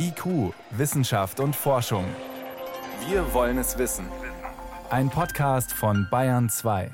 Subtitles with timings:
[0.00, 2.04] IQ, Wissenschaft und Forschung.
[3.08, 4.06] Wir wollen es wissen.
[4.90, 6.90] Ein Podcast von Bayern 2.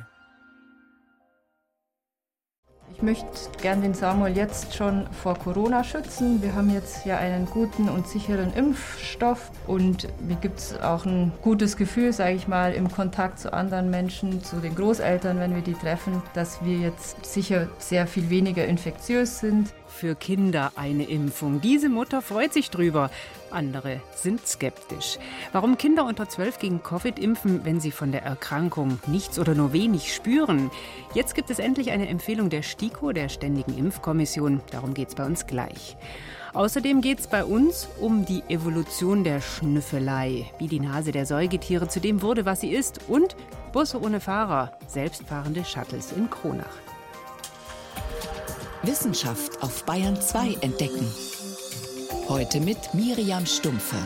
[2.95, 3.27] Ich möchte
[3.61, 6.41] gern den Samuel jetzt schon vor Corona schützen.
[6.41, 11.33] Wir haben jetzt ja einen guten und sicheren Impfstoff und mir gibt es auch ein
[11.43, 15.63] gutes Gefühl, sage ich mal, im Kontakt zu anderen Menschen, zu den Großeltern, wenn wir
[15.63, 21.61] die treffen, dass wir jetzt sicher sehr viel weniger infektiös sind für Kinder eine Impfung.
[21.61, 23.11] Diese Mutter freut sich drüber.
[23.51, 25.19] Andere sind skeptisch.
[25.53, 29.73] Warum Kinder unter 12 gegen Covid impfen, wenn sie von der Erkrankung nichts oder nur
[29.73, 30.71] wenig spüren?
[31.15, 34.61] Jetzt gibt es endlich eine Empfehlung der STIKO, der Ständigen Impfkommission.
[34.71, 35.97] Darum geht es bei uns gleich.
[36.53, 41.89] Außerdem geht es bei uns um die Evolution der Schnüffelei, wie die Nase der Säugetiere
[41.89, 43.35] zu dem wurde, was sie ist, und
[43.73, 46.94] Busse ohne Fahrer, selbstfahrende Shuttles in Kronach.
[48.87, 51.07] Wissenschaft auf Bayern 2 entdecken.
[52.29, 53.97] Heute mit Miriam Stumpfe.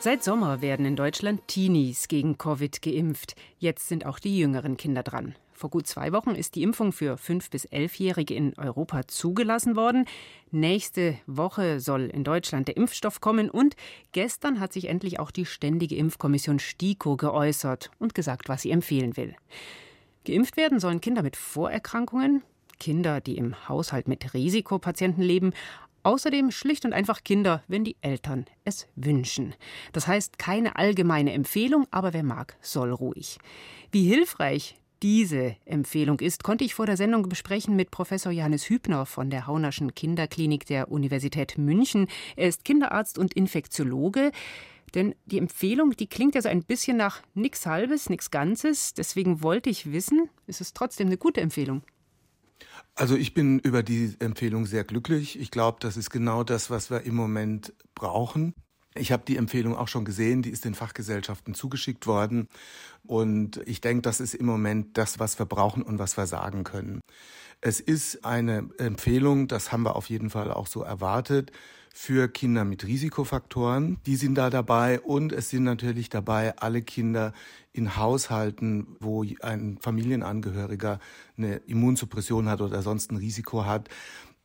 [0.00, 3.36] Seit Sommer werden in Deutschland Teenies gegen Covid geimpft.
[3.58, 5.36] Jetzt sind auch die jüngeren Kinder dran.
[5.52, 10.04] Vor gut zwei Wochen ist die Impfung für 5- bis 11-Jährige in Europa zugelassen worden.
[10.50, 13.76] Nächste Woche soll in Deutschland der Impfstoff kommen und
[14.10, 19.16] gestern hat sich endlich auch die Ständige Impfkommission STIKO geäußert und gesagt, was sie empfehlen
[19.16, 19.36] will.
[20.28, 22.42] Geimpft werden sollen Kinder mit Vorerkrankungen,
[22.78, 25.52] Kinder, die im Haushalt mit Risikopatienten leben,
[26.04, 29.54] Außerdem schlicht und einfach Kinder, wenn die Eltern es wünschen.
[29.92, 33.38] Das heißt keine allgemeine Empfehlung, aber wer mag, soll ruhig.
[33.90, 39.06] Wie hilfreich diese Empfehlung ist, konnte ich vor der Sendung besprechen mit Professor Johannes Hübner
[39.06, 42.06] von der Haunerschen Kinderklinik der Universität München.
[42.36, 44.30] Er ist Kinderarzt und Infektiologe.
[44.94, 48.94] Denn die Empfehlung, die klingt ja so ein bisschen nach nichts Halbes, nichts Ganzes.
[48.94, 51.82] Deswegen wollte ich wissen, ist es trotzdem eine gute Empfehlung?
[52.94, 55.38] Also ich bin über die Empfehlung sehr glücklich.
[55.38, 58.54] Ich glaube, das ist genau das, was wir im Moment brauchen.
[58.94, 62.48] Ich habe die Empfehlung auch schon gesehen, die ist den Fachgesellschaften zugeschickt worden.
[63.06, 66.64] Und ich denke, das ist im Moment das, was wir brauchen und was wir sagen
[66.64, 67.00] können.
[67.60, 71.52] Es ist eine Empfehlung, das haben wir auf jeden Fall auch so erwartet,
[71.92, 73.98] für Kinder mit Risikofaktoren.
[74.06, 77.32] Die sind da dabei und es sind natürlich dabei alle Kinder
[77.72, 81.00] in Haushalten, wo ein Familienangehöriger
[81.36, 83.88] eine Immunsuppression hat oder sonst ein Risiko hat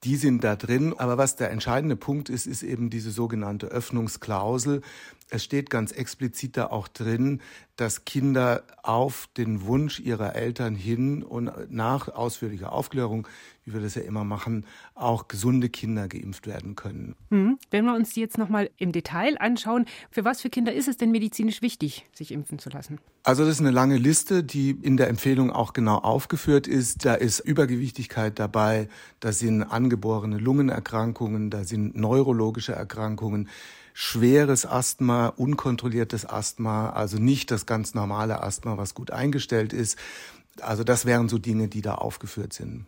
[0.04, 0.94] die sind da drin.
[0.98, 4.82] Aber was der entscheidende Punkt ist, ist eben diese sogenannte Öffnungsklausel.
[5.30, 7.42] Es steht ganz explizit da auch drin,
[7.76, 13.28] dass Kinder auf den Wunsch ihrer Eltern hin und nach ausführlicher Aufklärung,
[13.66, 17.16] wie wir das ja immer machen, auch gesunde Kinder geimpft werden können.
[17.32, 17.58] Hm.
[17.72, 20.98] Wenn wir uns die jetzt nochmal im Detail anschauen, für was für Kinder ist es
[20.98, 23.00] denn medizinisch wichtig, sich impfen zu lassen?
[23.24, 27.06] Also das ist eine lange Liste, die in der Empfehlung auch genau aufgeführt ist.
[27.06, 28.88] Da ist Übergewichtigkeit dabei,
[29.20, 33.50] da sind angeborene Lungenerkrankungen, da sind neurologische Erkrankungen
[33.94, 39.98] schweres Asthma, unkontrolliertes Asthma, also nicht das ganz normale Asthma, was gut eingestellt ist.
[40.62, 42.86] Also das wären so Dinge, die da aufgeführt sind.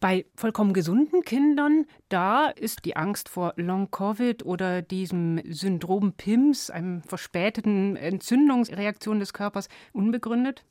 [0.00, 7.02] Bei vollkommen gesunden Kindern, da ist die Angst vor Long-Covid oder diesem Syndrom PIMS, einem
[7.02, 10.64] verspäteten Entzündungsreaktion des Körpers, unbegründet?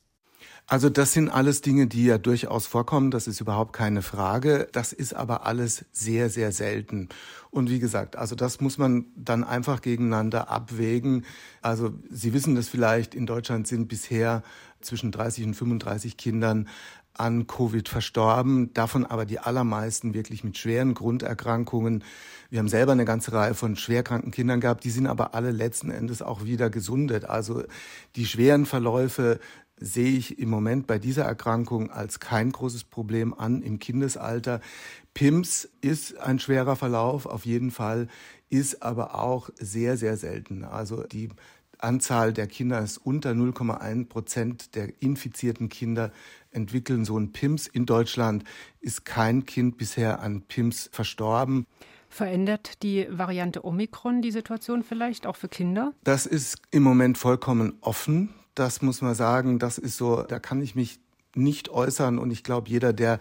[0.68, 4.70] Also das sind alles Dinge, die ja durchaus vorkommen, das ist überhaupt keine Frage.
[4.72, 7.10] Das ist aber alles sehr, sehr selten.
[7.50, 11.26] Und wie gesagt, also das muss man dann einfach gegeneinander abwägen.
[11.62, 14.44] Also Sie wissen das vielleicht, in Deutschland sind bisher
[14.80, 16.70] zwischen 30 und 35 Kindern
[17.14, 22.04] an Covid verstorben, davon aber die allermeisten wirklich mit schweren Grunderkrankungen.
[22.50, 25.92] Wir haben selber eine ganze Reihe von schwerkranken Kindern gehabt, die sind aber alle letzten
[25.92, 27.26] Endes auch wieder gesundet.
[27.26, 27.64] Also
[28.16, 29.40] die schweren Verläufe
[29.78, 34.62] sehe ich im Moment bei dieser Erkrankung als kein großes Problem an im Kindesalter.
[35.14, 38.08] PIMS ist ein schwerer Verlauf, auf jeden Fall,
[38.50, 40.64] ist aber auch sehr, sehr selten.
[40.64, 41.30] Also die
[41.80, 46.12] Anzahl der Kinder ist unter 0,1 Prozent der infizierten Kinder
[46.52, 47.68] entwickeln so ein PIMS.
[47.68, 48.44] In Deutschland
[48.80, 51.66] ist kein Kind bisher an PIMS verstorben.
[52.10, 55.94] Verändert die Variante Omikron die Situation vielleicht auch für Kinder?
[56.04, 58.34] Das ist im Moment vollkommen offen.
[58.54, 61.00] Das muss man sagen, das ist so, da kann ich mich
[61.36, 63.20] nicht äußern und ich glaube, jeder, der,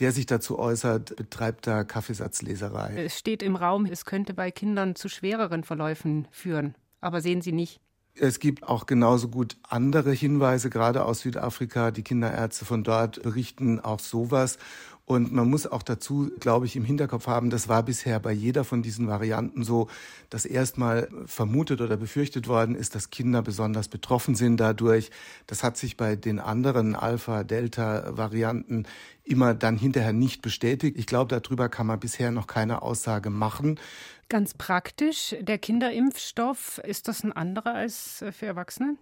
[0.00, 3.04] der sich dazu äußert, betreibt da Kaffeesatzleserei.
[3.04, 6.74] Es steht im Raum, es könnte bei Kindern zu schwereren Verläufen führen.
[7.00, 7.80] Aber sehen Sie nicht?
[8.14, 11.90] Es gibt auch genauso gut andere Hinweise, gerade aus Südafrika.
[11.90, 14.58] Die Kinderärzte von dort berichten auch sowas.
[15.04, 18.62] Und man muss auch dazu, glaube ich, im Hinterkopf haben, das war bisher bei jeder
[18.62, 19.88] von diesen Varianten so,
[20.30, 25.10] dass erstmal vermutet oder befürchtet worden ist, dass Kinder besonders betroffen sind dadurch.
[25.48, 28.86] Das hat sich bei den anderen Alpha-Delta-Varianten
[29.24, 30.96] immer dann hinterher nicht bestätigt.
[30.96, 33.80] Ich glaube, darüber kann man bisher noch keine Aussage machen.
[34.28, 38.96] Ganz praktisch, der Kinderimpfstoff, ist das ein anderer als für Erwachsene?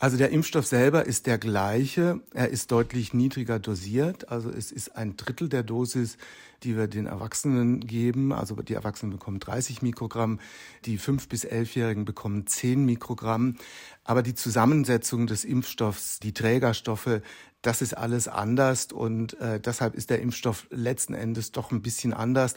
[0.00, 2.20] Also der Impfstoff selber ist der gleiche.
[2.32, 4.28] Er ist deutlich niedriger dosiert.
[4.28, 6.18] Also es ist ein Drittel der Dosis,
[6.62, 8.32] die wir den Erwachsenen geben.
[8.32, 10.38] Also die Erwachsenen bekommen 30 Mikrogramm,
[10.84, 13.56] die 5- bis 11-Jährigen bekommen 10 Mikrogramm.
[14.04, 17.20] Aber die Zusammensetzung des Impfstoffs, die Trägerstoffe,
[17.62, 22.12] das ist alles anders und äh, deshalb ist der Impfstoff letzten Endes doch ein bisschen
[22.12, 22.54] anders.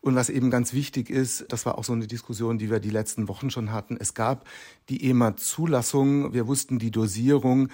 [0.00, 2.90] Und was eben ganz wichtig ist, das war auch so eine Diskussion, die wir die
[2.90, 3.96] letzten Wochen schon hatten.
[3.98, 4.46] Es gab
[4.88, 7.68] die EMA-Zulassung, wir wussten die Dosierung.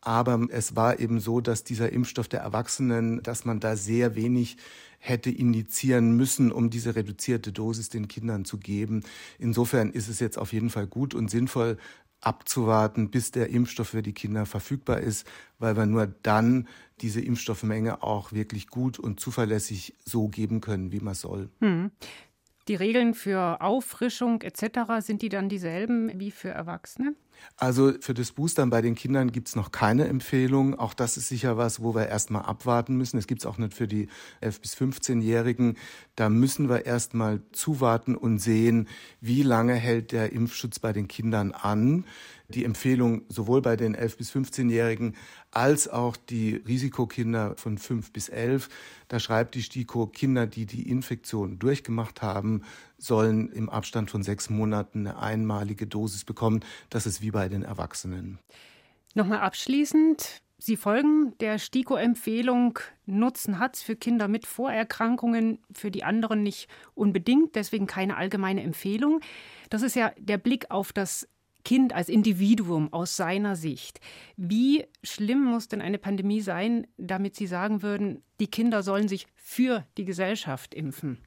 [0.00, 4.56] Aber es war eben so, dass dieser Impfstoff der Erwachsenen, dass man da sehr wenig
[4.98, 9.02] hätte indizieren müssen, um diese reduzierte Dosis den Kindern zu geben.
[9.38, 11.76] Insofern ist es jetzt auf jeden Fall gut und sinnvoll,
[12.20, 15.26] abzuwarten, bis der Impfstoff für die Kinder verfügbar ist,
[15.58, 16.68] weil wir nur dann
[17.00, 21.50] diese Impfstoffmenge auch wirklich gut und zuverlässig so geben können, wie man soll.
[21.60, 21.90] Hm.
[22.68, 25.00] Die Regeln für Auffrischung etc.
[25.00, 27.14] sind die dann dieselben wie für Erwachsene?
[27.56, 30.78] Also für das Boostern bei den Kindern gibt es noch keine Empfehlung.
[30.78, 33.16] Auch das ist sicher was, wo wir erstmal abwarten müssen.
[33.16, 34.08] Es gibt es auch nicht für die
[34.42, 35.76] 11- bis 15-Jährigen.
[36.16, 38.88] Da müssen wir erstmal zuwarten und sehen,
[39.20, 42.04] wie lange hält der Impfschutz bei den Kindern an
[42.48, 45.16] die Empfehlung sowohl bei den 11- bis 15-Jährigen
[45.50, 48.68] als auch die Risikokinder von 5 bis 11.
[49.08, 52.62] Da schreibt die STIKO, Kinder, die die Infektion durchgemacht haben,
[52.98, 56.60] sollen im Abstand von sechs Monaten eine einmalige Dosis bekommen.
[56.90, 58.38] Das ist wie bei den Erwachsenen.
[59.14, 60.42] Nochmal abschließend.
[60.58, 66.68] Sie folgen der STIKO-Empfehlung, Nutzen hat es für Kinder mit Vorerkrankungen, für die anderen nicht
[66.94, 69.20] unbedingt, deswegen keine allgemeine Empfehlung.
[69.68, 71.28] Das ist ja der Blick auf das
[71.66, 73.98] Kind als Individuum aus seiner Sicht.
[74.36, 79.26] Wie schlimm muss denn eine Pandemie sein, damit Sie sagen würden, die Kinder sollen sich
[79.34, 81.18] für die Gesellschaft impfen?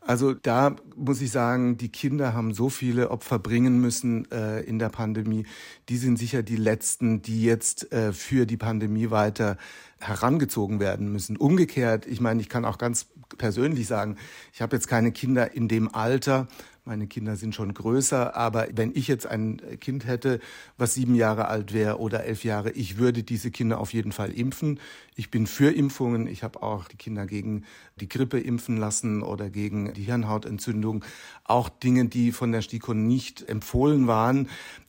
[0.00, 4.78] Also da muss ich sagen, die Kinder haben so viele Opfer bringen müssen äh, in
[4.78, 5.44] der Pandemie.
[5.90, 9.58] Die sind sicher die letzten, die jetzt äh, für die Pandemie weiter
[9.98, 11.36] herangezogen werden müssen.
[11.36, 14.16] Umgekehrt, ich meine, ich kann auch ganz persönlich sagen,
[14.54, 16.48] ich habe jetzt keine Kinder in dem Alter,
[16.88, 20.40] meine Kinder sind schon größer, aber wenn ich jetzt ein Kind hätte,
[20.78, 24.32] was sieben Jahre alt wäre oder elf Jahre, ich würde diese Kinder auf jeden Fall
[24.32, 24.80] impfen.
[25.14, 26.26] Ich bin für Impfungen.
[26.26, 27.64] Ich habe auch die Kinder gegen
[28.00, 31.04] die Grippe impfen lassen oder gegen die Hirnhautentzündung.
[31.44, 34.48] Auch Dinge, die von der STIKO nicht empfohlen waren.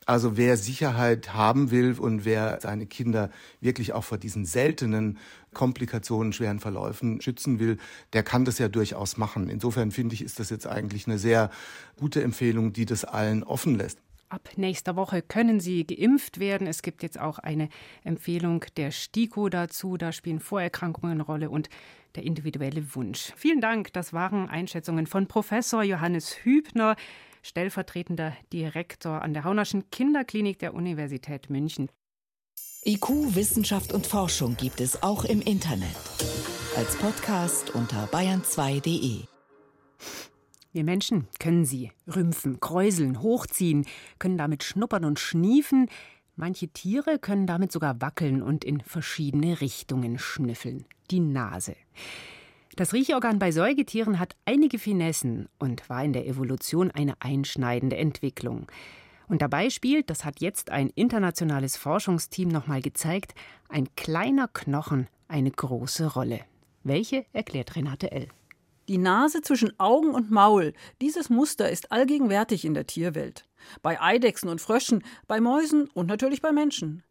[0.10, 3.30] Also wer Sicherheit haben will und wer seine Kinder
[3.62, 5.20] wirklich auch vor diesen seltenen
[5.54, 7.78] Komplikationen, schweren Verläufen schützen will,
[8.14, 9.50] der kann das ja durchaus machen.
[9.50, 11.52] Insofern finde ich, ist das jetzt eigentlich eine sehr
[12.00, 14.00] gute Empfehlung, die das allen offen lässt.
[14.30, 16.66] Ab nächster Woche können Sie geimpft werden.
[16.66, 17.70] Es gibt jetzt auch eine
[18.04, 19.96] Empfehlung der STIKO dazu.
[19.96, 21.70] Da spielen Vorerkrankungen eine Rolle und
[22.16, 23.32] der individuelle Wunsch.
[23.36, 23.94] Vielen Dank.
[23.94, 26.96] Das waren Einschätzungen von Professor Johannes Hübner,
[27.42, 31.90] stellvertretender Direktor an der Haunerschen Kinderklinik der Universität München.
[32.86, 35.96] IQ, Wissenschaft und Forschung gibt es auch im Internet.
[36.78, 39.24] Als Podcast unter bayern2.de.
[40.72, 43.86] Wir Menschen können sie rümpfen, kräuseln, hochziehen,
[44.20, 45.90] können damit schnuppern und schniefen.
[46.36, 50.86] Manche Tiere können damit sogar wackeln und in verschiedene Richtungen schnüffeln.
[51.12, 51.76] Die Nase.
[52.76, 58.68] Das Riechorgan bei Säugetieren hat einige Finessen und war in der Evolution eine einschneidende Entwicklung.
[59.28, 63.36] Und dabei spielt, das hat jetzt ein internationales Forschungsteam nochmal gezeigt,
[63.70, 66.42] ein kleiner Knochen eine große Rolle.
[66.84, 68.28] Welche erklärt Renate L.
[68.88, 73.46] Die Nase zwischen Augen und Maul, dieses Muster ist allgegenwärtig in der Tierwelt.
[73.84, 77.04] Bei Eidechsen und Fröschen, bei Mäusen und natürlich bei Menschen.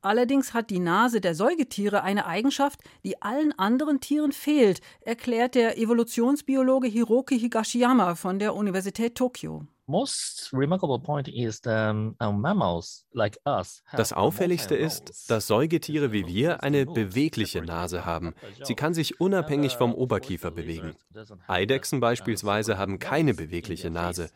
[0.00, 5.76] Allerdings hat die Nase der Säugetiere eine Eigenschaft, die allen anderen Tieren fehlt, erklärt der
[5.76, 9.66] Evolutionsbiologe Hiroki Higashiyama von der Universität Tokio.
[13.92, 18.34] Das Auffälligste ist, dass Säugetiere wie wir eine bewegliche Nase haben.
[18.62, 20.94] Sie kann sich unabhängig vom Oberkiefer bewegen.
[21.46, 24.28] Eidechsen beispielsweise haben keine bewegliche Nase.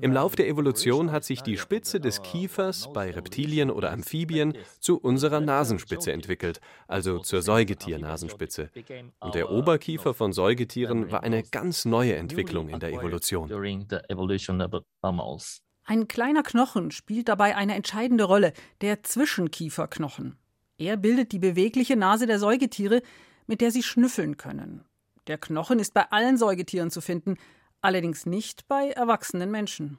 [0.00, 4.98] Im Lauf der Evolution hat sich die Spitze des Kiefers bei Reptilien oder Amphibien zu
[4.98, 8.70] unserer Nasenspitze entwickelt, also zur Säugetier-Nasenspitze.
[9.18, 13.50] Und der Oberkiefer von Säugetieren war eine ganz neue Entwicklung in der Evolution.
[15.86, 20.36] Ein kleiner Knochen spielt dabei eine entscheidende Rolle, der Zwischenkieferknochen.
[20.78, 23.02] Er bildet die bewegliche Nase der Säugetiere,
[23.46, 24.84] mit der sie schnüffeln können.
[25.26, 27.36] Der Knochen ist bei allen Säugetieren zu finden,
[27.84, 29.98] allerdings nicht bei erwachsenen Menschen.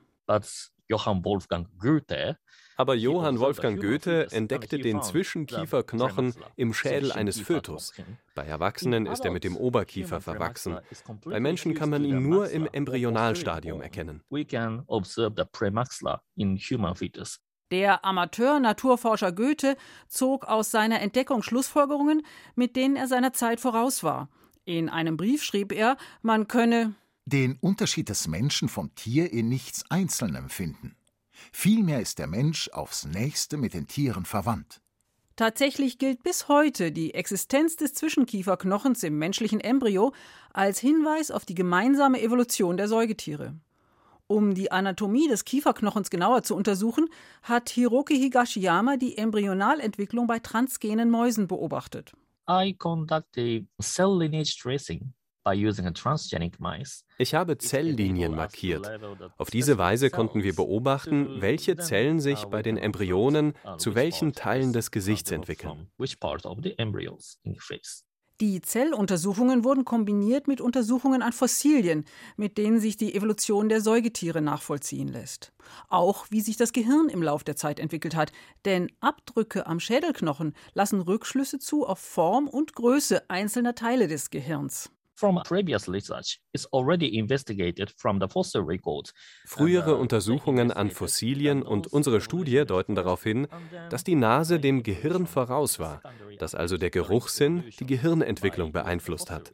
[0.87, 2.37] Johann Wolfgang Goethe
[2.77, 7.93] aber Johann Wolfgang Goethe entdeckte den Zwischenkieferknochen im Schädel eines Fötus.
[8.33, 10.79] Bei Erwachsenen ist er mit dem Oberkiefer verwachsen.
[11.23, 14.21] Bei Menschen kann man ihn nur im Embryonalstadium erkennen.
[17.71, 19.75] Der Amateur-Naturforscher Goethe
[20.07, 22.23] zog aus seiner Entdeckung Schlussfolgerungen,
[22.55, 24.29] mit denen er seiner Zeit voraus war.
[24.65, 26.93] In einem Brief schrieb er, man könne
[27.25, 30.95] den Unterschied des Menschen vom Tier in nichts Einzelnem finden.
[31.51, 34.81] Vielmehr ist der Mensch aufs nächste mit den Tieren verwandt.
[35.35, 40.13] Tatsächlich gilt bis heute die Existenz des Zwischenkieferknochens im menschlichen Embryo
[40.53, 43.53] als Hinweis auf die gemeinsame Evolution der Säugetiere.
[44.27, 47.09] Um die Anatomie des Kieferknochens genauer zu untersuchen,
[47.43, 52.13] hat Hiroki Higashiyama die Embryonalentwicklung bei transgenen Mäusen beobachtet.
[52.49, 55.13] I conduct a cell lineage tracing
[57.17, 58.89] ich habe Zelllinien markiert.
[59.37, 64.73] Auf diese Weise konnten wir beobachten, welche Zellen sich bei den Embryonen zu welchen Teilen
[64.73, 65.87] des Gesichts entwickeln.
[68.41, 72.03] Die Zelluntersuchungen wurden kombiniert mit Untersuchungen an Fossilien,
[72.35, 75.53] mit denen sich die Evolution der Säugetiere nachvollziehen lässt.
[75.87, 78.33] Auch wie sich das Gehirn im Lauf der Zeit entwickelt hat,
[78.65, 84.91] denn Abdrücke am Schädelknochen lassen Rückschlüsse zu auf Form und Größe einzelner Teile des Gehirns.
[89.45, 93.47] Frühere Untersuchungen an Fossilien und unsere Studie deuten darauf hin,
[93.89, 96.01] dass die Nase dem Gehirn voraus war,
[96.37, 99.51] dass also der Geruchssinn die Gehirnentwicklung beeinflusst hat.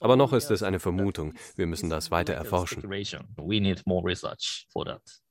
[0.00, 1.34] Aber noch ist es eine Vermutung.
[1.56, 2.82] Wir müssen das weiter erforschen.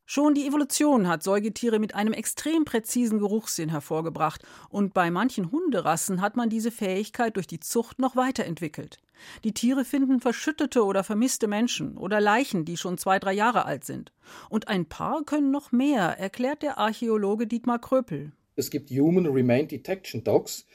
[0.07, 6.21] Schon die Evolution hat Säugetiere mit einem extrem präzisen Geruchssinn hervorgebracht, und bei manchen Hunderassen
[6.21, 8.99] hat man diese Fähigkeit durch die Zucht noch weiterentwickelt.
[9.43, 13.83] Die Tiere finden verschüttete oder vermisste Menschen oder Leichen, die schon zwei, drei Jahre alt
[13.83, 14.13] sind.
[14.47, 18.31] Und ein paar können noch mehr, erklärt der Archäologe Dietmar Kröpel.
[18.55, 20.67] Es gibt Human Remain Detection Dogs,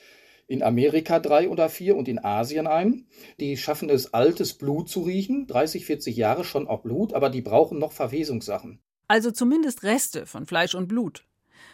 [0.49, 3.07] in Amerika drei oder vier und in Asien ein.
[3.39, 7.43] Die schaffen es, altes Blut zu riechen, 30, 40 Jahre schon auch Blut, aber die
[7.43, 11.25] brauchen noch Verwesungssachen also zumindest Reste von Fleisch und Blut.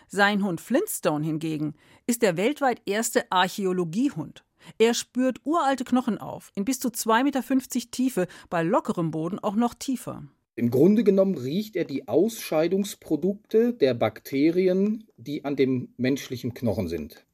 [0.09, 1.75] Sein Hund Flintstone hingegen
[2.07, 4.43] ist der weltweit erste Archäologiehund.
[4.79, 9.55] Er spürt uralte Knochen auf, in bis zu 2,50 Meter Tiefe, bei lockerem Boden auch
[9.55, 10.23] noch tiefer.
[10.55, 17.27] Im Grunde genommen riecht er die Ausscheidungsprodukte der Bakterien, die an dem menschlichen Knochen sind.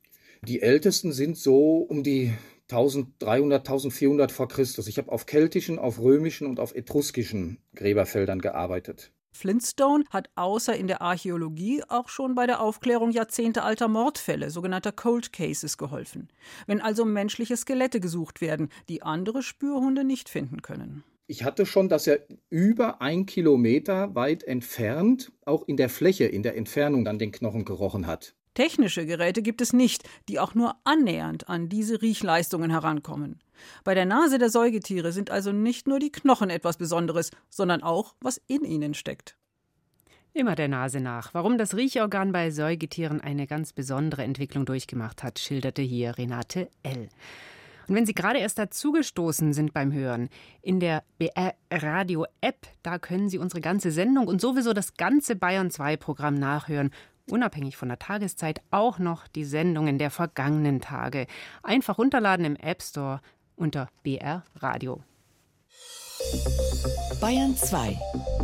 [0.45, 2.33] Die ältesten sind so um die
[2.73, 4.89] 1300, 1400 vor Christus.
[4.89, 9.13] Ich habe auf keltischen, auf römischen und auf etruskischen Gräberfeldern gearbeitet.
[9.33, 15.33] Flintstone hat außer in der Archäologie auch schon bei der Aufklärung jahrzehntealter Mordfälle, sogenannter Cold
[15.33, 16.29] Cases, geholfen.
[16.67, 21.03] Wenn also menschliche Skelette gesucht werden, die andere Spürhunde nicht finden können.
[21.27, 26.43] Ich hatte schon, dass er über ein Kilometer weit entfernt, auch in der Fläche, in
[26.43, 28.35] der Entfernung dann den Knochen gerochen hat.
[28.55, 33.41] Technische Geräte gibt es nicht, die auch nur annähernd an diese Riechleistungen herankommen.
[33.85, 38.15] Bei der Nase der Säugetiere sind also nicht nur die Knochen etwas Besonderes, sondern auch,
[38.21, 39.37] was in ihnen steckt.
[40.35, 41.35] Immer der Nase nach.
[41.35, 47.09] Warum das Riechorgan bei Säugetieren eine ganz besondere Entwicklung durchgemacht hat, schilderte hier Renate L.
[47.89, 50.29] Und wenn Sie gerade erst dazugestoßen sind beim Hören,
[50.63, 55.37] in der BR Radio App, da können Sie unsere ganze Sendung und sowieso das ganze
[55.37, 56.91] Bayern 2 Programm nachhören
[57.31, 61.27] unabhängig von der Tageszeit auch noch die Sendungen der vergangenen Tage.
[61.63, 63.21] Einfach runterladen im App Store
[63.57, 65.03] unter BR Radio.
[67.21, 67.99] Bayern 2.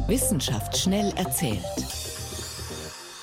[0.07, 2.18] Wissenschaft schnell erzählt.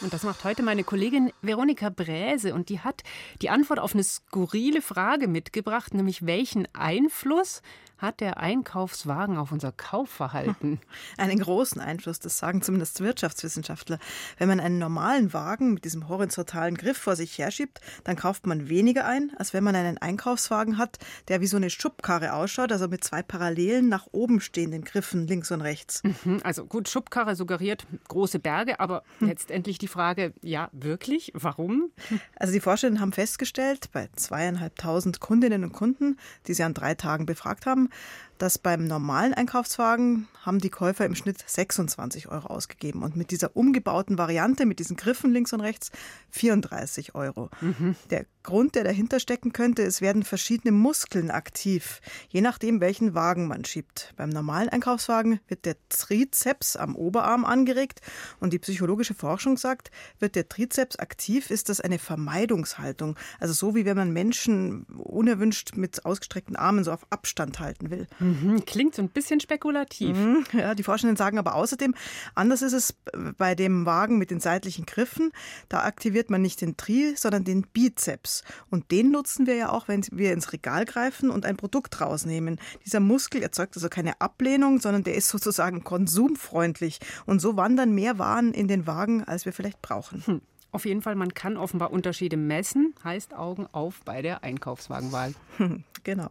[0.06, 2.54] Und das macht heute meine Kollegin Veronika Bräse.
[2.54, 3.02] Und die hat
[3.42, 7.64] die Antwort auf eine skurrile Frage mitgebracht, nämlich welchen Einfluss
[7.98, 10.80] hat der Einkaufswagen auf unser Kaufverhalten?
[11.18, 14.00] Einen großen Einfluss, das sagen zumindest Wirtschaftswissenschaftler.
[14.38, 18.70] Wenn man einen normalen Wagen mit diesem horizontalen Griff vor sich herschiebt, dann kauft man
[18.70, 20.98] weniger ein, als wenn man einen Einkaufswagen hat,
[21.28, 25.52] der wie so eine Schubkarre ausschaut, also mit zwei parallelen nach oben stehenden Griffen links
[25.52, 26.04] und rechts.
[26.04, 29.30] Mhm, also gut, Schubkarre suggeriert große Berge, aber hm.
[29.30, 31.32] letztendlich die Frage, ja, wirklich?
[31.34, 31.90] Warum?
[32.36, 37.26] Also die Forscherinnen haben festgestellt, bei zweieinhalbtausend Kundinnen und Kunden, die sie an drei Tagen
[37.26, 37.90] befragt haben,
[38.38, 43.56] dass beim normalen Einkaufswagen haben die Käufer im Schnitt 26 Euro ausgegeben und mit dieser
[43.56, 45.92] umgebauten Variante, mit diesen Griffen links und rechts,
[46.32, 47.50] 34 Euro.
[47.62, 47.96] Mhm.
[48.12, 52.00] Der Grund, der dahinter stecken könnte, es werden verschiedene Muskeln aktiv,
[52.30, 54.14] je nachdem, welchen Wagen man schiebt.
[54.18, 58.02] Beim normalen Einkaufswagen wird der Trizeps am Oberarm angeregt
[58.40, 59.90] und die psychologische Forschung sagt,
[60.20, 63.18] wird der Trizeps aktiv, ist das eine Vermeidungshaltung.
[63.40, 68.06] Also so wie wenn man Menschen unerwünscht mit ausgestreckten Armen so auf Abstand halten will.
[68.26, 70.18] Mhm, klingt so ein bisschen spekulativ.
[70.18, 71.94] Mhm, ja, die Forschenden sagen aber außerdem,
[72.34, 72.96] anders ist es
[73.38, 75.32] bei dem Wagen mit den seitlichen Griffen.
[75.70, 78.44] Da aktiviert man nicht den Tri, sondern den Bizeps.
[78.70, 82.60] Und den nutzen wir ja auch, wenn wir ins Regal greifen und ein Produkt rausnehmen.
[82.86, 87.00] Dieser Muskel erzeugt also keine Ablehnung, sondern der ist sozusagen konsumfreundlich.
[87.26, 90.24] Und so wandern mehr Waren in den Wagen, als wir vielleicht brauchen.
[90.26, 90.42] Hm.
[90.72, 95.34] Auf jeden Fall, man kann offenbar Unterschiede messen, heißt Augen auf bei der Einkaufswagenwahl.
[96.06, 96.30] Genau.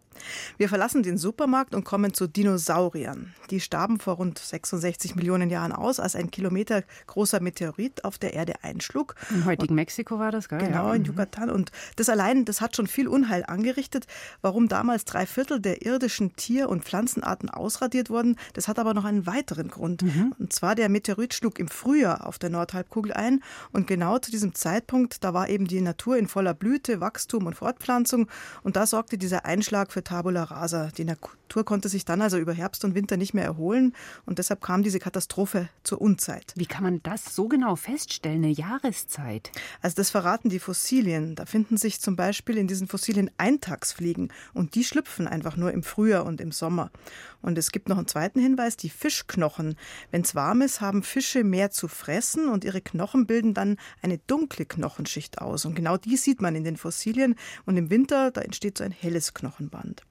[0.56, 3.34] Wir verlassen den Supermarkt und kommen zu Dinosauriern.
[3.50, 8.34] Die starben vor rund 66 Millionen Jahren aus, als ein Kilometer großer Meteorit auf der
[8.34, 9.16] Erde einschlug.
[9.30, 10.60] Im heutigen Mexiko war das, gell?
[10.60, 11.08] Genau, in mhm.
[11.08, 11.50] Yucatan.
[11.50, 14.06] Und das allein, das hat schon viel Unheil angerichtet.
[14.42, 19.04] Warum damals drei Viertel der irdischen Tier- und Pflanzenarten ausradiert wurden, das hat aber noch
[19.04, 20.02] einen weiteren Grund.
[20.02, 20.36] Mhm.
[20.38, 24.54] Und zwar der Meteorit schlug im Frühjahr auf der Nordhalbkugel ein und genau zu diesem
[24.54, 28.28] Zeitpunkt, da war eben die Natur in voller Blüte, Wachstum und Fortpflanzung
[28.62, 30.90] und da sorgte dieser Einschlag Einschlag für Tabula Rasa.
[30.98, 33.94] Die Natur konnte sich dann also über Herbst und Winter nicht mehr erholen
[34.26, 36.52] und deshalb kam diese Katastrophe zur Unzeit.
[36.54, 39.50] Wie kann man das so genau feststellen, eine Jahreszeit?
[39.80, 41.34] Also das verraten die Fossilien.
[41.34, 45.82] Da finden sich zum Beispiel in diesen Fossilien Eintagsfliegen und die schlüpfen einfach nur im
[45.82, 46.90] Frühjahr und im Sommer.
[47.40, 49.76] Und es gibt noch einen zweiten Hinweis, die Fischknochen.
[50.10, 54.18] Wenn es warm ist, haben Fische mehr zu fressen und ihre Knochen bilden dann eine
[54.18, 55.64] dunkle Knochenschicht aus.
[55.64, 57.34] Und genau die sieht man in den Fossilien.
[57.64, 59.53] Und im Winter, da entsteht so ein helles Knochen.
[59.54, 60.02] Knochenband.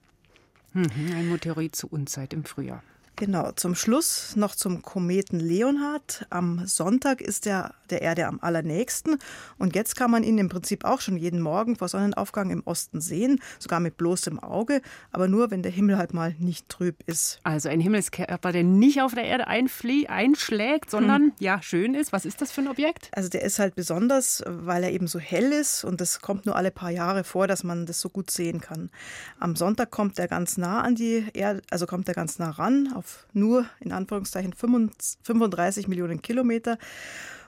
[0.72, 2.82] Mhm, ein Meteorit zur Unzeit im Frühjahr.
[3.16, 6.26] Genau, zum Schluss noch zum Kometen Leonhard.
[6.30, 9.18] Am Sonntag ist er der Erde am allernächsten
[9.56, 13.00] und jetzt kann man ihn im Prinzip auch schon jeden Morgen vor Sonnenaufgang im Osten
[13.00, 14.80] sehen, sogar mit bloßem Auge,
[15.12, 17.38] aber nur, wenn der Himmel halt mal nicht trüb ist.
[17.44, 21.32] Also ein Himmelskörper, der nicht auf der Erde einschlägt, sondern hm.
[21.38, 22.12] ja schön ist.
[22.12, 23.10] Was ist das für ein Objekt?
[23.12, 26.56] Also der ist halt besonders, weil er eben so hell ist und das kommt nur
[26.56, 28.90] alle paar Jahre vor, dass man das so gut sehen kann.
[29.38, 32.88] Am Sonntag kommt er ganz nah an die Erde, also kommt er ganz nah ran
[33.04, 36.78] auf nur in Anführungszeichen 35 Millionen Kilometer.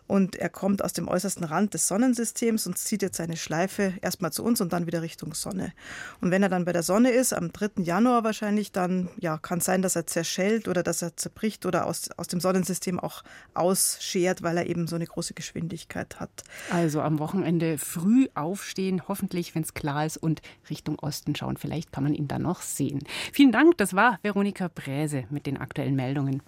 [0.07, 4.33] Und er kommt aus dem äußersten Rand des Sonnensystems und zieht jetzt seine Schleife erstmal
[4.33, 5.73] zu uns und dann wieder Richtung Sonne.
[6.21, 7.83] Und wenn er dann bei der Sonne ist, am 3.
[7.83, 11.87] Januar wahrscheinlich, dann ja, kann es sein, dass er zerschellt oder dass er zerbricht oder
[11.87, 13.23] aus, aus dem Sonnensystem auch
[13.55, 16.45] ausschert, weil er eben so eine große Geschwindigkeit hat.
[16.71, 20.41] Also am Wochenende früh aufstehen, hoffentlich, wenn es klar ist, und
[20.71, 21.57] Richtung Osten schauen.
[21.57, 23.01] Vielleicht kann man ihn dann noch sehen.
[23.33, 26.43] Vielen Dank, das war Veronika Bräse mit den aktuellen Meldungen.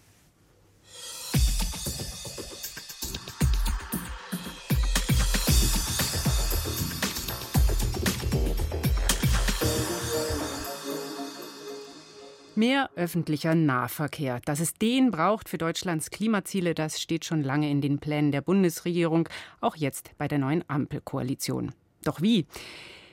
[12.58, 14.40] Mehr öffentlicher Nahverkehr.
[14.44, 18.40] Dass es den braucht für Deutschlands Klimaziele, das steht schon lange in den Plänen der
[18.40, 19.28] Bundesregierung,
[19.60, 21.70] auch jetzt bei der neuen Ampelkoalition.
[22.02, 22.46] Doch wie?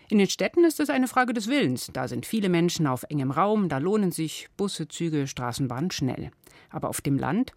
[0.10, 1.92] In den Städten ist es eine Frage des Willens.
[1.94, 6.32] Da sind viele Menschen auf engem Raum, da lohnen sich Busse, Züge, Straßenbahnen schnell.
[6.72, 7.52] Aber auf dem Land,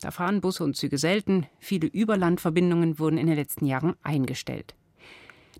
[0.00, 1.48] da fahren Busse und Züge selten.
[1.58, 4.76] Viele Überlandverbindungen wurden in den letzten Jahren eingestellt.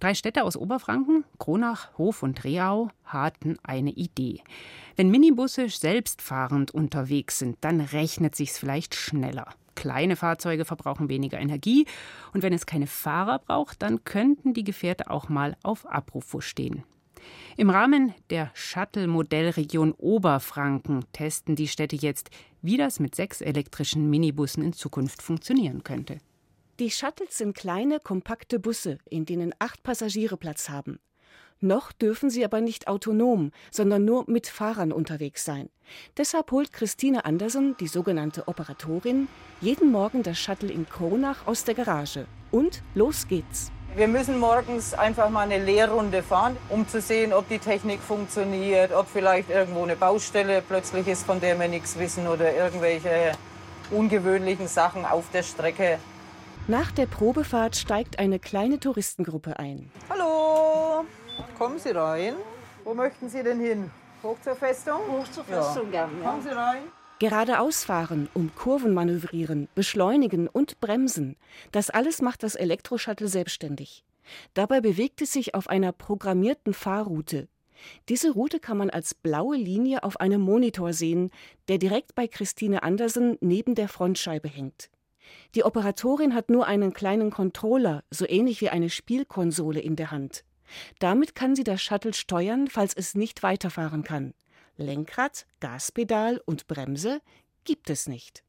[0.03, 4.41] Drei Städte aus Oberfranken, Kronach, Hof und Reau, hatten eine Idee.
[4.97, 9.47] Wenn Minibusse selbstfahrend unterwegs sind, dann rechnet sich's vielleicht schneller.
[9.77, 11.87] Kleine Fahrzeuge verbrauchen weniger Energie
[12.35, 16.83] und wenn es keine Fahrer braucht, dann könnten die Gefährte auch mal auf Abrufo stehen.
[17.57, 24.65] Im Rahmen der Shuttle-Modellregion Oberfranken testen die Städte jetzt, wie das mit sechs elektrischen Minibussen
[24.65, 26.19] in Zukunft funktionieren könnte.
[26.79, 31.01] Die Shuttles sind kleine, kompakte Busse, in denen acht Passagiere Platz haben.
[31.61, 35.69] Noch dürfen sie aber nicht autonom, sondern nur mit Fahrern unterwegs sein.
[36.17, 39.29] Deshalb holt Christine Andersen, die sogenannte Operatorin,
[39.61, 42.27] jeden Morgen das Shuttle in Kronach aus der Garage.
[42.51, 43.71] Und los geht's.
[43.95, 48.93] Wir müssen morgens einfach mal eine Lehrrunde fahren, um zu sehen, ob die Technik funktioniert,
[48.93, 53.33] ob vielleicht irgendwo eine Baustelle plötzlich ist, von der wir nichts wissen oder irgendwelche
[53.91, 55.99] ungewöhnlichen Sachen auf der Strecke.
[56.73, 59.91] Nach der Probefahrt steigt eine kleine Touristengruppe ein.
[60.09, 61.05] Hallo!
[61.59, 62.33] Kommen Sie rein.
[62.83, 63.91] Wo möchten Sie denn hin?
[64.23, 65.01] Hoch zur Festung?
[65.11, 66.07] Hoch zur Festung, ja.
[66.07, 66.23] gerne.
[66.23, 66.31] Ja.
[66.31, 66.83] Kommen Sie rein.
[67.19, 71.37] Geradeaus fahren, um Kurven manövrieren, beschleunigen und bremsen.
[71.73, 74.03] Das alles macht das Elektroshuttle selbstständig.
[74.55, 77.49] Dabei bewegt es sich auf einer programmierten Fahrroute.
[78.09, 81.33] Diese Route kann man als blaue Linie auf einem Monitor sehen,
[81.69, 84.89] der direkt bei Christine Andersen neben der Frontscheibe hängt.
[85.55, 90.45] Die Operatorin hat nur einen kleinen Controller, so ähnlich wie eine Spielkonsole in der Hand.
[90.99, 94.35] Damit kann sie das Shuttle steuern, falls es nicht weiterfahren kann.
[94.77, 97.21] Lenkrad, Gaspedal und Bremse
[97.65, 98.43] gibt es nicht.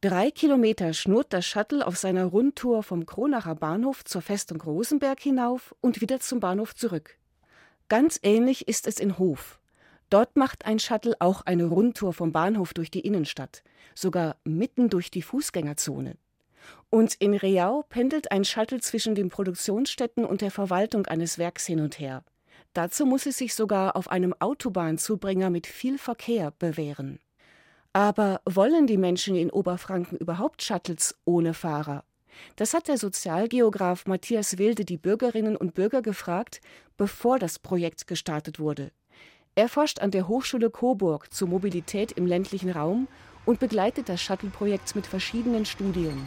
[0.00, 5.74] Drei Kilometer schnurrt das Shuttle auf seiner Rundtour vom Kronacher Bahnhof zur Festung Rosenberg hinauf
[5.80, 7.18] und wieder zum Bahnhof zurück.
[7.88, 9.58] Ganz ähnlich ist es in Hof.
[10.10, 13.62] Dort macht ein Shuttle auch eine Rundtour vom Bahnhof durch die Innenstadt,
[13.94, 16.16] sogar mitten durch die Fußgängerzone.
[16.90, 21.80] Und in Reau pendelt ein Shuttle zwischen den Produktionsstätten und der Verwaltung eines Werks hin
[21.80, 22.24] und her.
[22.72, 27.20] Dazu muss es sich sogar auf einem Autobahnzubringer mit viel Verkehr bewähren.
[27.92, 32.04] Aber wollen die Menschen in Oberfranken überhaupt Shuttles ohne Fahrer?
[32.56, 36.60] Das hat der Sozialgeograf Matthias Wilde die Bürgerinnen und Bürger gefragt,
[36.96, 38.90] bevor das Projekt gestartet wurde.
[39.56, 43.06] Er forscht an der Hochschule Coburg zur Mobilität im ländlichen Raum
[43.44, 46.26] und begleitet das Shuttle-Projekt mit verschiedenen Studien.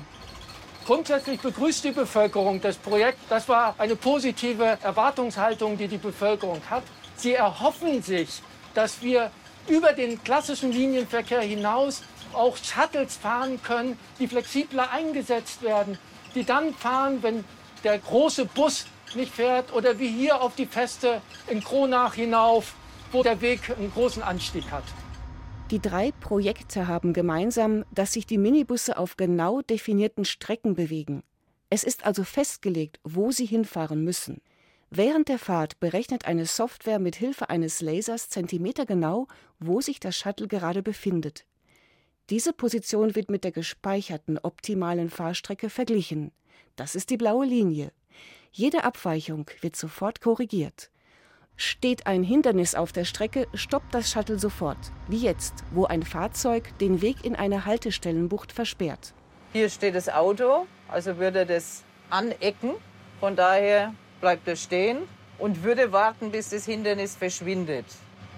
[0.86, 3.20] Grundsätzlich begrüßt die Bevölkerung das Projekt.
[3.28, 6.84] Das war eine positive Erwartungshaltung, die die Bevölkerung hat.
[7.18, 8.42] Sie erhoffen sich,
[8.74, 9.30] dass wir
[9.68, 15.98] über den klassischen Linienverkehr hinaus auch Shuttles fahren können, die flexibler eingesetzt werden,
[16.34, 17.44] die dann fahren, wenn
[17.84, 18.86] der große Bus
[19.16, 22.74] nicht fährt oder wie hier auf die Feste in Kronach hinauf,
[23.12, 24.84] wo der Weg einen großen Anstieg hat.
[25.72, 31.24] Die drei Projekte haben gemeinsam, dass sich die Minibusse auf genau definierten Strecken bewegen.
[31.70, 34.41] Es ist also festgelegt, wo sie hinfahren müssen.
[34.89, 39.28] Während der Fahrt berechnet eine Software mit Hilfe eines Lasers zentimetergenau,
[39.60, 41.46] wo sich das Shuttle gerade befindet.
[42.30, 46.32] Diese Position wird mit der gespeicherten optimalen Fahrstrecke verglichen.
[46.78, 47.91] Das ist die blaue Linie.
[48.54, 50.89] Jede Abweichung wird sofort korrigiert.
[51.60, 56.78] Steht ein Hindernis auf der Strecke, stoppt das Shuttle sofort, wie jetzt, wo ein Fahrzeug
[56.78, 59.15] den Weg in eine Haltestellenbucht versperrt.
[59.54, 62.76] Hier steht das Auto, also würde das anecken.
[63.20, 65.00] Von daher bleibt es stehen
[65.39, 67.86] und würde warten, bis das Hindernis verschwindet.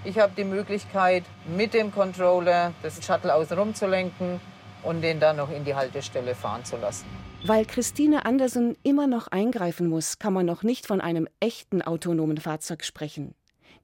[0.05, 4.39] Ich habe die Möglichkeit, mit dem Controller das Shuttle außenrum zu lenken
[4.81, 7.28] und den dann noch in die Haltestelle fahren zu lassen.
[7.45, 12.37] Weil Christine Andersen immer noch eingreifen muss, kann man noch nicht von einem echten autonomen
[12.37, 13.33] Fahrzeug sprechen.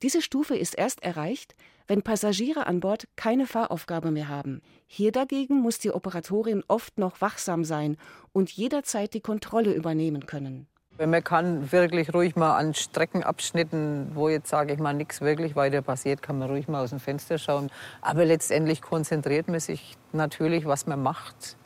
[0.02, 1.56] Diese Stufe ist erst erreicht,
[1.88, 4.62] wenn Passagiere an Bord keine Fahraufgabe mehr haben.
[4.88, 7.96] Hier dagegen muss die Operatorin oft noch wachsam sein
[8.34, 10.68] und jederzeit die Kontrolle übernehmen können.
[10.98, 15.82] Man kann wirklich ruhig mal an Streckenabschnitten, wo jetzt, sage ich mal, nichts wirklich weiter
[15.82, 17.70] passiert, kann man ruhig mal aus dem Fenster schauen.
[18.02, 21.58] Aber letztendlich konzentriert man sich natürlich, was man macht.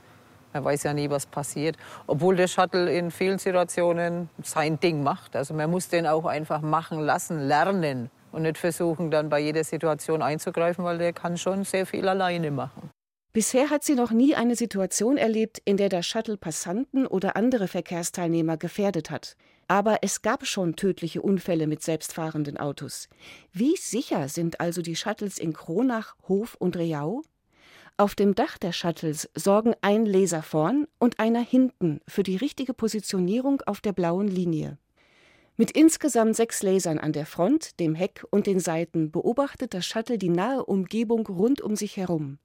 [0.54, 1.78] Man weiß ja nie, was passiert.
[2.08, 5.36] Obwohl der Shuttle in vielen Situationen sein Ding macht.
[5.36, 9.64] Also man muss den auch einfach machen lassen, lernen und nicht versuchen, dann bei jeder
[9.64, 12.90] Situation einzugreifen, weil der kann schon sehr viel alleine machen.
[13.32, 17.68] Bisher hat sie noch nie eine Situation erlebt, in der der Shuttle Passanten oder andere
[17.68, 19.36] Verkehrsteilnehmer gefährdet hat.
[19.68, 23.08] Aber es gab schon tödliche Unfälle mit selbstfahrenden Autos.
[23.54, 27.22] Wie sicher sind also die Shuttles in Kronach, Hof und Reau?
[28.00, 32.74] Auf dem Dach der Shuttles sorgen ein Laser vorn und einer hinten für die richtige
[32.74, 34.78] Positionierung auf der blauen Linie.
[35.58, 40.18] Mit insgesamt sechs Lasern an der Front, dem Heck und den Seiten beobachtet das Shuttle
[40.18, 42.38] die nahe Umgebung rund um sich herum.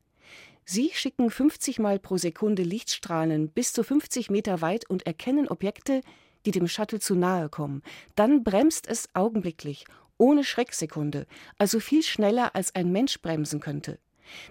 [0.65, 6.01] Sie schicken 50 Mal pro Sekunde Lichtstrahlen bis zu 50 Meter weit und erkennen Objekte,
[6.47, 7.85] die dem Shuttle zu nahe kommen.
[8.17, 9.85] Dann bremst es augenblicklich,
[10.19, 14.01] ohne Schrecksekunde, also viel schneller als ein Mensch bremsen könnte.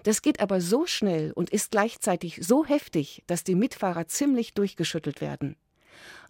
[0.02, 5.20] Das geht aber so schnell und ist gleichzeitig so heftig, dass die Mitfahrer ziemlich durchgeschüttelt
[5.20, 5.56] werden.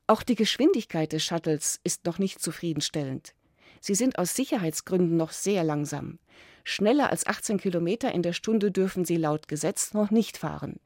[0.07, 3.35] Auch die Geschwindigkeit des Shuttles ist noch nicht zufriedenstellend.
[3.81, 6.19] Sie sind aus Sicherheitsgründen noch sehr langsam.
[6.65, 10.81] Schneller als 18 Kilometer in der Stunde dürfen sie laut Gesetz noch nicht fahren.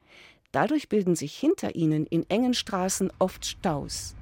[0.51, 4.15] Dadurch bilden sich hinter ihnen in engen Straßen oft Staus.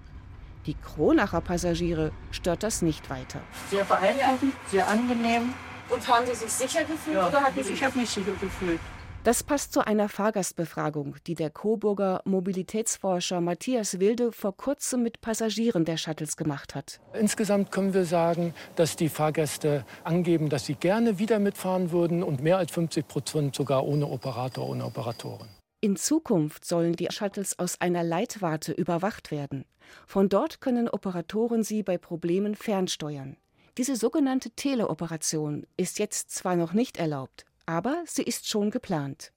[0.65, 3.41] Die Kronacher Passagiere stört das nicht weiter.
[3.69, 5.53] Sehr beeindruckend, sehr angenehm.
[5.89, 8.79] Und haben Sie sich sicher gefühlt ja, oder hatten Sie sich habe mich sicher gefühlt?
[9.23, 15.83] Das passt zu einer Fahrgastbefragung, die der Coburger Mobilitätsforscher Matthias Wilde vor kurzem mit Passagieren
[15.83, 17.01] der Shuttles gemacht hat.
[17.13, 22.41] Insgesamt können wir sagen, dass die Fahrgäste angeben, dass sie gerne wieder mitfahren würden und
[22.41, 25.49] mehr als 50 Prozent sogar ohne Operator, ohne Operatorin.
[25.81, 29.65] In Zukunft sollen die Shuttles aus einer Leitwarte überwacht werden.
[30.05, 33.35] Von dort können Operatoren sie bei Problemen fernsteuern.
[33.77, 39.31] Diese sogenannte Teleoperation ist jetzt zwar noch nicht erlaubt, aber sie ist schon geplant.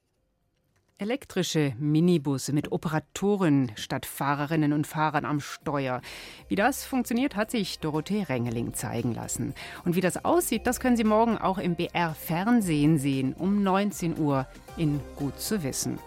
[0.96, 6.00] Elektrische Minibusse mit Operatoren statt Fahrerinnen und Fahrern am Steuer.
[6.48, 9.54] Wie das funktioniert, hat sich Dorothee Rengeling zeigen lassen.
[9.84, 14.18] Und wie das aussieht, das können Sie morgen auch im BR Fernsehen sehen, um 19
[14.18, 14.46] Uhr
[14.78, 15.98] in Gut zu wissen.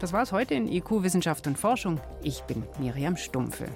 [0.00, 2.00] Das war's heute in IQ Wissenschaft und Forschung.
[2.22, 3.66] Ich bin Miriam Stumpfe.